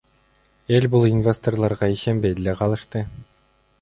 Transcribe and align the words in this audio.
Эл 0.77 0.87
бул 0.95 1.05
инвесторлорго 1.09 1.91
ишенбей 1.99 2.35
деле 2.41 2.59
калды. 2.63 3.05